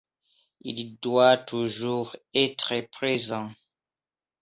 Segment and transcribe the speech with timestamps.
[0.61, 3.51] Il doit toujours être présent.